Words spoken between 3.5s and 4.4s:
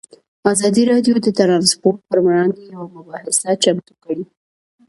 چمتو کړې.